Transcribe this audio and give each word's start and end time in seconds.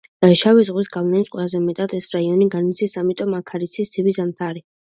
შავი 0.39 0.63
ზღვის 0.69 0.89
გავლენის 0.95 1.29
ყველაზე 1.35 1.61
მეტად 1.67 1.95
ეს 1.99 2.09
რაიონი 2.15 2.49
განიცდის, 2.57 2.99
ამიტომ 3.05 3.39
აქ 3.43 3.55
არ 3.59 3.67
იცის 3.69 3.97
ცივი 3.99 4.19
ზამთარი. 4.21 4.69